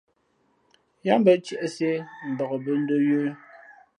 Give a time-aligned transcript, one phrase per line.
[1.05, 1.89] Yáá mbᾱ ntiēʼsē
[2.31, 3.21] mbak bᾱ ndō yə̌.